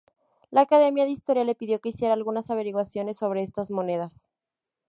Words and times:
La 0.49 0.61
Academia 0.61 1.03
de 1.05 1.11
Historia 1.11 1.43
le 1.43 1.53
pidió 1.53 1.79
que 1.79 1.89
hiciera 1.89 2.15
algunas 2.15 2.49
averiguaciones 2.49 3.17
sobre 3.17 3.43
estas 3.43 3.69
monedas. 3.69 4.27